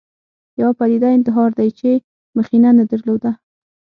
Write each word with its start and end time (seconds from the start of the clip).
یوه 0.59 0.73
پدیده 0.79 1.07
انتحار 1.17 1.49
دی 1.59 1.69
چې 1.79 1.89
مخینه 2.37 2.69
نه 2.77 2.83
درلوده 2.91 3.31